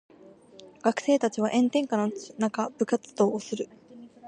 [0.81, 3.69] 学生たちは炎天下の中部活動をする。